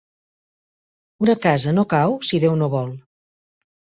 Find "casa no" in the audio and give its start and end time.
1.43-1.85